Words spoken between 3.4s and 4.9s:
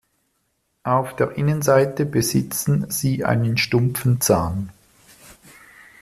stumpfen Zahn.